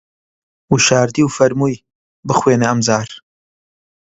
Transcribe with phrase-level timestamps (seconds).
[0.73, 1.83] وشاردی و فەرمووی:
[2.27, 3.09] بخوێنە ئەمجار